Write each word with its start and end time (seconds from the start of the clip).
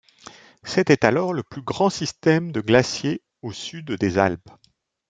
C'était 0.63 1.05
alors 1.05 1.31
le 1.31 1.43
plus 1.43 1.61
grand 1.61 1.91
système 1.91 2.51
de 2.51 2.59
glaciers 2.59 3.21
au 3.43 3.51
sud 3.51 3.91
des 3.99 4.17
Alpes. 4.17 4.49